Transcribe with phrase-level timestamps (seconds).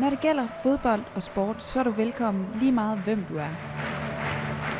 [0.00, 3.48] Når det gælder fodbold og sport, så er du velkommen lige meget hvem du er.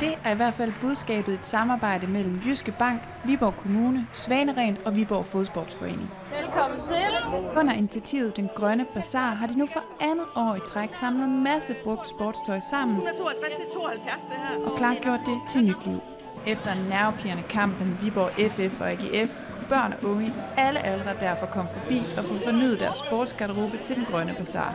[0.00, 4.96] Det er i hvert fald budskabet et samarbejde mellem Jyske Bank, Viborg Kommune, Svaneren og
[4.96, 6.10] Viborg Fodsportsforening.
[6.40, 7.58] Velkommen til.
[7.58, 11.44] Under initiativet Den Grønne Bazaar har de nu for andet år i træk samlet en
[11.44, 14.70] masse brugt sportstøj sammen 152 til 72 det her.
[14.70, 16.00] og klargjort det til nyt liv.
[16.46, 19.32] Efter en nervepirrende kamp mellem Viborg FF og AGF,
[19.70, 23.96] børn og unge i alle aldre derfor komme forbi og få fornyet deres sportsgarderobe til
[23.96, 24.74] Den Grønne Bazaar.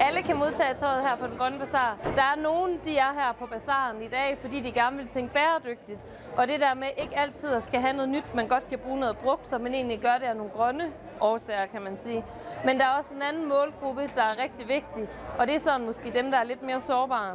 [0.00, 1.96] Alle kan modtage tøjet her på Den Grønne Bazaar.
[2.16, 5.34] Der er nogen, de er her på bazaren i dag, fordi de gerne vil tænke
[5.34, 6.06] bæredygtigt.
[6.36, 9.00] Og det der med ikke altid at skal have noget nyt, man godt kan bruge
[9.00, 10.84] noget brugt, så man egentlig gør det af nogle grønne
[11.20, 12.24] årsager, kan man sige.
[12.64, 15.86] Men der er også en anden målgruppe, der er rigtig vigtig, og det er sådan
[15.86, 17.34] måske dem, der er lidt mere sårbare.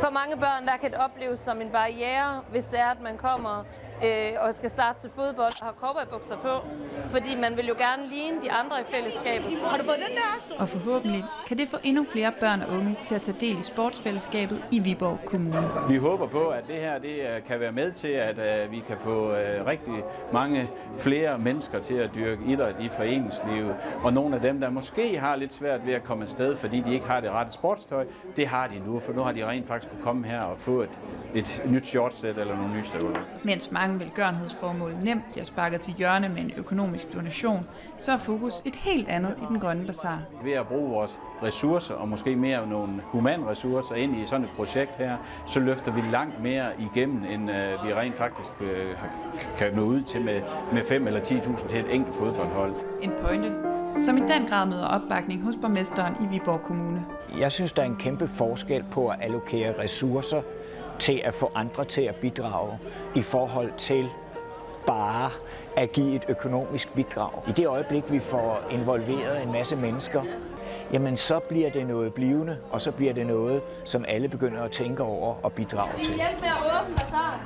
[0.00, 3.16] For mange børn, der kan det opleves som en barriere, hvis det er, at man
[3.16, 3.64] kommer
[4.04, 6.54] øh, og skal starte til fodbold og har cowboybukser på.
[7.10, 9.58] Fordi man vil jo gerne ligne de andre i fællesskabet.
[9.64, 10.56] Har du fået den der?
[10.58, 13.62] Og forhåbentlig kan det få endnu flere børn og unge til at tage del i
[13.62, 15.70] sportsfællesskabet i Viborg Kommune.
[15.88, 18.82] Vi håber på, at det her det øh, kan være med til, at øh, vi
[18.88, 19.94] kan få øh, rigtig
[20.32, 23.76] mange flere mennesker til at dyrke idræt i foreningslivet.
[24.04, 26.94] Og nogle af dem, der måske har lidt svært ved at komme afsted, fordi de
[26.94, 29.92] ikke har det rette sportstøj, det har de nu, for nu har de rent faktisk
[29.92, 30.90] kunne komme her og få et,
[31.34, 33.20] et nyt shortsæt eller nogle nye støvler.
[33.44, 37.66] Mens mange velgørenhedsformål nemt bliver sparket til hjørne med en økonomisk donation,
[37.98, 40.22] så er fokus et helt andet i Den Grønne Bazaar.
[40.44, 44.50] Ved at bruge vores ressourcer, og måske mere nogle humane ressourcer ind i sådan et
[44.56, 45.16] projekt her,
[45.46, 48.94] så løfter vi langt mere igennem, end øh, vi rent faktisk øh,
[49.58, 50.40] kan nå ud til med,
[50.72, 52.74] med 5 eller 10.000 til et enkelt fodboldhold.
[53.02, 53.52] En pointe,
[53.98, 57.04] som i den grad møder opbakning hos borgmesteren i Viborg Kommune.
[57.38, 60.42] Jeg synes, der er en kæmpe forskel på at allokere ressourcer
[61.00, 62.78] til at få andre til at bidrage
[63.14, 64.08] i forhold til
[64.86, 65.30] bare
[65.76, 67.30] at give et økonomisk bidrag.
[67.48, 70.22] I det øjeblik, vi får involveret en masse mennesker,
[70.92, 74.70] jamen så bliver det noget blivende, og så bliver det noget, som alle begynder at
[74.70, 76.14] tænke over og bidrage til.
[76.14, 77.40] Hjælp med at åbne bazaren.